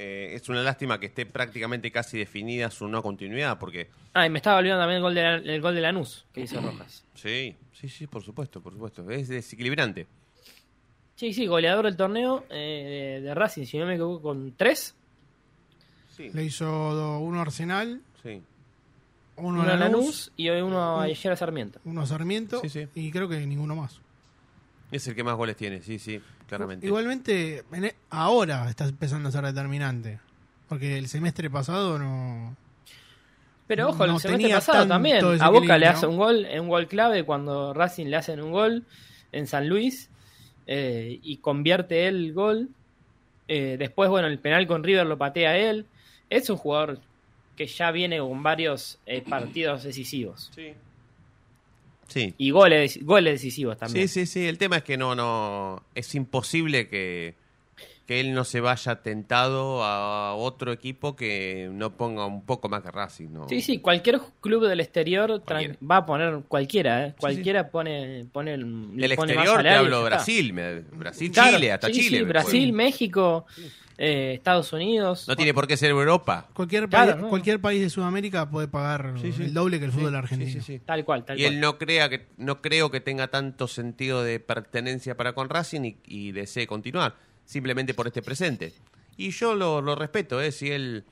[0.00, 4.30] Eh, es una lástima que esté prácticamente casi definida su no continuidad, porque Ah, y
[4.30, 7.04] me estaba olvidando también el gol de, la- el gol de Lanús que hizo Rojas.
[7.14, 9.10] sí, sí, sí, por supuesto, por supuesto.
[9.10, 10.06] Es desequilibrante.
[11.16, 14.94] Sí, sí, goleador del torneo eh, de, de Racing, si no me equivoco, con tres.
[16.16, 18.40] Le hizo do- uno a Arsenal, Sí.
[19.36, 21.80] uno, Uno a Lanús, Lanús y uno a Sarmiento.
[21.84, 22.86] uno a Sarmiento Sí, sí.
[22.94, 24.00] y creo que ninguno más.
[24.90, 26.86] Es el que más goles tiene, sí, sí, claramente.
[26.86, 30.18] Igualmente, en e- ahora está empezando a ser determinante.
[30.68, 32.56] Porque el semestre pasado no.
[33.66, 35.24] Pero ojo, no el semestre pasado también.
[35.40, 38.84] A Boca le hace un gol, un gol clave cuando Racing le hacen un gol
[39.32, 40.10] en San Luis
[40.66, 42.68] eh, y convierte él el gol.
[43.46, 45.86] Eh, después, bueno, el penal con River lo patea él.
[46.30, 47.00] Es un jugador
[47.56, 50.50] que ya viene con varios eh, partidos decisivos.
[50.54, 50.72] Sí.
[52.08, 52.34] Sí.
[52.38, 54.08] Y goles, goles decisivos también.
[54.08, 54.46] Sí, sí, sí.
[54.46, 55.84] El tema es que no, no.
[55.94, 57.36] Es imposible que,
[58.08, 62.82] que él no se vaya tentado a otro equipo que no ponga un poco más
[62.82, 63.46] que Racing, ¿no?
[63.50, 67.14] Sí, sí, cualquier club del exterior va a poner cualquiera, ¿eh?
[67.20, 68.64] Cualquiera pone, pone el-
[69.14, 70.04] pone más exterior te hablo.
[70.04, 72.18] Brasil, me- Brasil, Claro, Chile, hasta sí, Chile.
[72.20, 73.44] sí, Brasil, México,
[73.98, 75.28] eh, Estados Unidos.
[75.28, 76.48] No tiene por qué ser Europa.
[76.54, 77.28] Cualquier, Claro, país, no.
[77.28, 80.64] cualquier país de Sudamérica puede pagar el doble que el fútbol argentino.
[80.86, 81.52] Tal cual, tal y cual.
[81.52, 85.82] él no crea que no creo que tenga tanto sentido de pertenencia para con Racing
[85.82, 88.74] y, y desee continuar simplemente por este presente
[89.16, 90.52] Y yo lo, lo respeto, ¿eh?
[90.52, 91.04] Si él...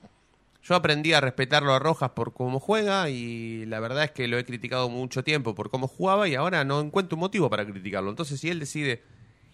[0.63, 4.37] Yo aprendí a respetarlo a Rojas por cómo juega y la verdad es que lo
[4.37, 8.11] he criticado mucho tiempo por cómo jugaba y ahora no encuentro un motivo para criticarlo.
[8.11, 9.03] Entonces, si él decide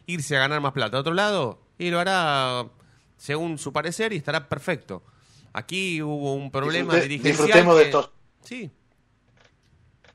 [0.06, 2.64] irse a ganar más plata a otro lado, y lo hará
[3.18, 5.02] según su parecer y estará perfecto.
[5.52, 7.32] Aquí hubo un problema Disfrute- dirigencial.
[7.36, 8.10] disfrutemos de estos.
[8.42, 8.70] Sí,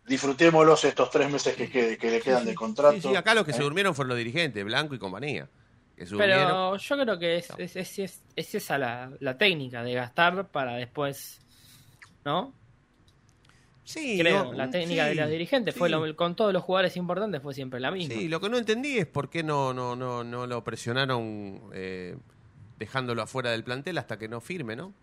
[0.07, 2.95] Disfrutémoslos estos tres meses que, que- que le quedan de contrato.
[2.95, 3.63] sí, sí, acá los que se ¿eh?
[3.63, 5.49] durmieron fueron los dirigentes, Blanco y compañía.
[5.97, 10.47] Pero yo creo que es, es, es- es- es esa la, la técnica de gastar
[10.49, 11.39] para después,
[12.23, 12.53] ¿no?
[13.83, 16.97] Sí, Creo, no, la técnica sí, de los dirigentes fue lo- con todos los jugadores
[16.97, 18.13] importantes fue siempre la misma.
[18.15, 22.17] Sí, lo que no entendí es por qué no, no, no, no lo presionaron eh,
[22.77, 24.93] dejándolo afuera del plantel hasta que no firme, ¿no?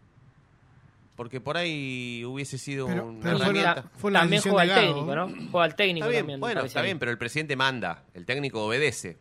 [1.17, 3.91] Porque por ahí hubiese sido Pero- una pero fue una- herramienta.
[3.97, 5.51] fue una también decisión juega Gago, técnico, ¿no?
[5.51, 6.41] Juega el técnico Está bien, también.
[6.41, 9.17] bueno, está bien, pero el presidente manda, el técnico obedece.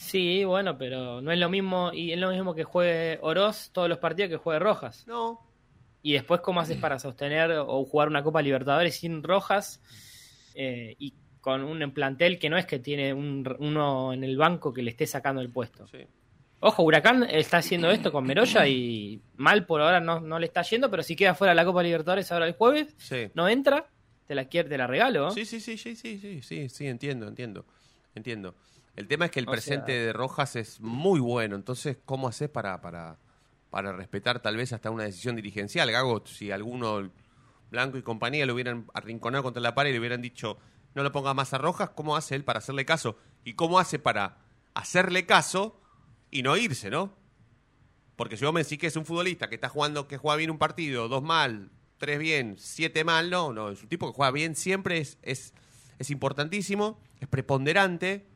[0.00, 3.86] Sí, bueno, pero no es lo mismo y es lo mismo que juegue Oroz todos
[3.86, 5.06] los partidos que juegue Rojas.
[5.06, 5.40] No.
[6.02, 9.82] Y después cómo haces para sostener o jugar una Copa Libertadores sin Rojas
[10.54, 14.72] eh, y con un plantel que no es que tiene un, uno en el banco
[14.72, 15.86] que le esté sacando el puesto.
[15.88, 15.98] Sí.
[16.60, 20.62] Ojo, Huracán está haciendo esto con Meroya y mal por ahora no, no le está
[20.62, 23.28] yendo, pero si queda fuera la Copa Libertadores ahora el jueves, Sí.
[23.34, 23.86] no entra,
[24.26, 25.30] te la quiere, te la regalo.
[25.30, 27.66] Sí, sí, sí, sí, sí, sí, sí, sí, entiendo, entiendo,
[28.14, 28.54] entiendo.
[28.96, 32.28] El tema es que el O presente sea- de Rojas es muy bueno, entonces, ¿cómo
[32.28, 33.18] haces para, para,
[33.70, 35.90] para respetar tal vez hasta una decisión dirigencial?
[35.90, 37.10] Gago, si alguno,
[37.70, 40.58] Blanco y compañía, lo hubieran arrinconado contra la pared y le hubieran dicho,
[40.94, 43.16] no lo ponga más a Rojas, ¿cómo hace él para hacerle caso?
[43.44, 44.38] ¿Y cómo hace para
[44.74, 45.80] hacerle caso
[46.30, 47.14] y no irse, no?
[48.16, 50.50] Porque si vos me decís que es un futbolista que está jugando, que juega bien
[50.50, 54.30] un partido, dos mal, tres bien, siete mal, no, no, es un tipo que juega
[54.32, 55.54] bien siempre, es, es,
[55.98, 58.26] es importantísimo, es preponderante,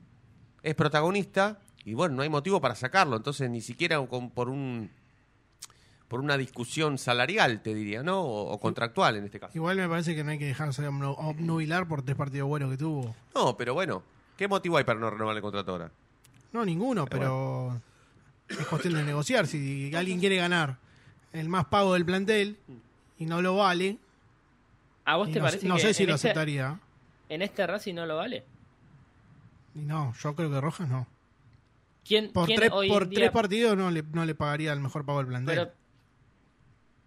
[0.65, 4.91] es protagonista, y bueno, no hay motivo para sacarlo, entonces ni siquiera con- por un
[6.09, 8.21] por una discusión salarial, te diría, ¿no?
[8.23, 9.53] O, o contractual en este caso.
[9.57, 12.77] Igual me parece que no hay que dejarse obnu- obnubilar por tres partidos buenos que
[12.77, 13.15] tuvo.
[13.35, 14.03] No, pero bueno,
[14.37, 15.91] ¿qué motivo hay para no renovar el contrato ahora?
[16.53, 17.81] No, ninguno, pero
[18.49, 19.47] es cuestión de negociar.
[19.49, 20.77] Si alguien quiere ganar
[21.33, 22.59] el más pago del plantel
[23.19, 23.99] y no lo vale,
[25.07, 26.79] ¿A vos te no, parece no que sé si lo este- aceptaría.
[27.29, 28.45] en este Racing no lo vale?
[29.75, 31.07] Y no, yo creo que Rojas no.
[32.05, 34.81] ¿Quién, Por, quién tres, hoy por día- tres partidos no le, no le pagaría el
[34.81, 35.55] mejor pago del plantel.
[35.57, 35.73] Pero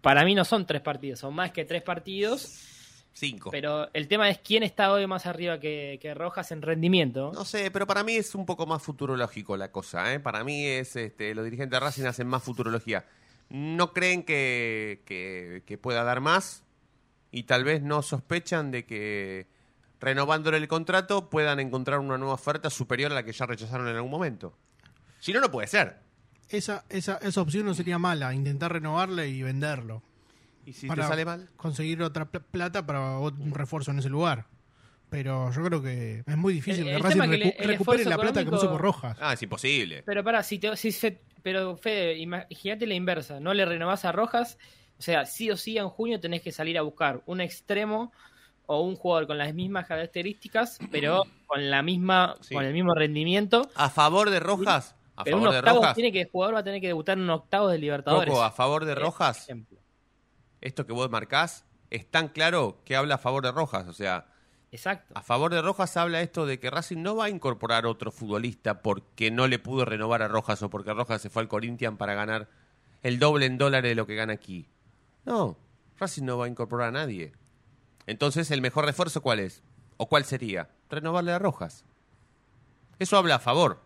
[0.00, 2.74] para mí no son tres partidos, son más que tres partidos.
[3.12, 3.50] Cinco.
[3.50, 7.32] Pero el tema es quién está hoy más arriba que, que Rojas en rendimiento.
[7.34, 10.20] No sé, pero para mí es un poco más futurológico la cosa, ¿eh?
[10.20, 13.04] Para mí es, este, los dirigentes de Racing hacen más futurología.
[13.50, 16.62] No creen que, que, que pueda dar más
[17.32, 19.46] y tal vez no sospechan de que
[20.00, 23.96] renovándole el contrato puedan encontrar una nueva oferta superior a la que ya rechazaron en
[23.96, 24.56] algún momento.
[25.20, 25.96] Si no, no puede ser.
[26.48, 30.02] Esa, esa, esa opción no sería mala, intentar renovarle y venderlo.
[30.64, 31.48] ¿Y si Para te sale mal?
[31.56, 34.46] Conseguir otra pl- plata para un refuerzo en ese lugar.
[35.10, 37.26] Pero yo creo que es muy difícil El- que el recu-
[37.58, 39.16] le- recupere la plata que puso por Rojas.
[39.20, 40.02] Ah, es imposible.
[40.04, 44.12] Pero para, si te, si se- pero Fede, imagínate la inversa, no le renovás a
[44.12, 44.58] Rojas,
[44.98, 48.12] o sea, sí o sí en junio tenés que salir a buscar un extremo
[48.70, 52.54] o un jugador con las mismas características, pero con la misma, Sí.
[52.54, 53.68] con el mismo rendimiento.
[53.74, 56.58] A favor de Rojas, a pero un favor de Rojas, tiene que el jugador va
[56.60, 58.30] a tener que debutar en un octavo de Libertadores.
[58.32, 59.48] Coco, a favor de Rojas,
[60.60, 64.26] esto que vos marcás es tan claro que habla a favor de Rojas, o sea,
[64.70, 65.14] Exacto.
[65.16, 68.82] A favor de Rojas habla esto de que Racing no va a incorporar otro futbolista
[68.82, 72.12] porque no le pudo renovar a Rojas o porque Rojas se fue al Corinthians para
[72.12, 72.48] ganar
[73.02, 74.68] el doble en dólares de lo que gana aquí.
[75.24, 75.56] No,
[75.96, 77.32] Racing no va a incorporar a nadie.
[78.08, 79.62] Entonces, ¿el mejor refuerzo cuál es?
[79.98, 80.68] ¿O cuál sería?
[80.90, 81.84] Renovarle a Rojas.
[82.98, 83.80] Eso habla a favor.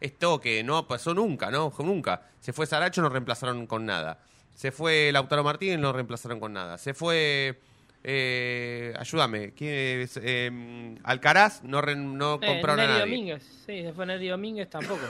[0.00, 1.72] Esto que no pasó nunca, ¿no?
[1.78, 2.22] Nunca.
[2.40, 4.18] Se fue Saracho, no reemplazaron con nada.
[4.54, 6.76] Se fue Lautaro Martínez, no reemplazaron con nada.
[6.76, 7.60] Se fue...
[8.02, 9.52] eh, ayúdame.
[9.52, 10.18] ¿quién es?
[10.22, 13.00] Eh, Alcaraz, no, re- no Eh, compraron a nadie.
[13.02, 15.00] Domínguez, sí, se fue Neri Domínguez tampoco.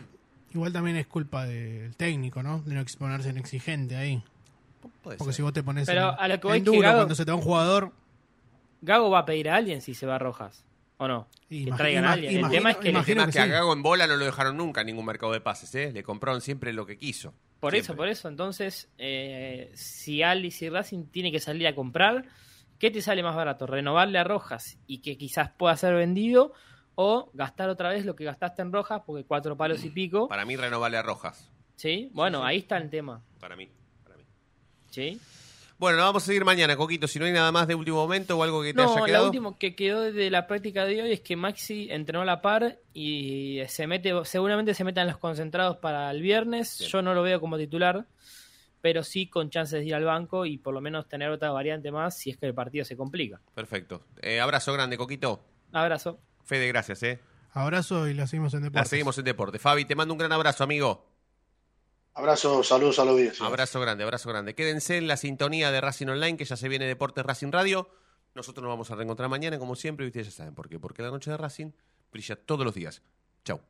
[0.52, 2.60] Igual también es culpa del técnico, ¿no?
[2.62, 4.22] De no exponerse en exigente ahí.
[5.02, 5.36] Puede Porque ser.
[5.36, 7.14] si vos te pones Pero en, a lo que en voy que duro Gago- cuando
[7.14, 7.92] se te va un jugador,
[8.82, 10.64] Gago va a pedir a alguien si se va a Rojas,
[10.98, 11.28] ¿o no?
[11.48, 12.32] Que traigan a alguien.
[12.32, 13.56] El imagino- tema es que El imagino tema que es que a.
[13.58, 15.92] Gago en bola no lo dejaron nunca en ningún mercado de pases, ¿eh?
[15.92, 17.34] Le compraron siempre lo que quiso.
[17.60, 18.28] Por eso, por eso.
[18.28, 22.24] Entonces, eh, si Alice y Racing tiene que salir a comprar,
[22.78, 23.66] ¿qué te sale más barato?
[23.66, 26.54] ¿Renovarle a Rojas y que quizás pueda ser vendido?
[26.94, 29.02] ¿O gastar otra vez lo que gastaste en Rojas?
[29.04, 30.26] Porque cuatro palos y pico.
[30.28, 31.50] Para mí, renovarle a Rojas.
[31.76, 32.10] ¿Sí?
[32.14, 33.22] Bueno, ahí está el tema.
[33.40, 33.68] Para mí.
[34.90, 35.20] ¿Sí?
[35.78, 37.08] Bueno, lo vamos a seguir mañana, Coquito.
[37.08, 39.06] Si no hay nada más de último momento o algo que te No, haya lo
[39.06, 39.26] quedado.
[39.26, 42.78] último que quedó de la práctica de hoy es que Maxi entrenó a la par
[42.92, 46.78] y se mete, seguramente se metan los concentrados para el viernes.
[46.80, 48.04] Yo no lo veo como titular,
[48.82, 51.90] pero sí con chances de ir al banco y por lo menos tener otra variante
[51.90, 53.40] más si es que el partido se complica.
[53.54, 54.02] Perfecto.
[54.20, 55.42] Eh, abrazo grande, Coquito.
[55.72, 56.18] Abrazo.
[56.44, 57.20] Fede, gracias, ¿eh?
[57.52, 58.90] Abrazo y la seguimos en La deportes.
[58.90, 59.58] seguimos en deporte.
[59.58, 61.06] Fabi, te mando un gran abrazo, amigo.
[62.14, 63.46] Abrazo, saludos a la audiencia.
[63.46, 64.54] Abrazo grande, abrazo grande.
[64.54, 67.88] Quédense en la sintonía de Racing Online, que ya se viene Deportes Racing Radio.
[68.34, 70.78] Nosotros nos vamos a reencontrar mañana, como siempre, y ustedes ya saben por qué.
[70.78, 71.72] Porque la noche de Racing
[72.12, 73.02] brilla todos los días.
[73.44, 73.60] Chau.